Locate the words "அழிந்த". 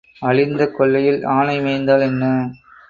0.21-0.61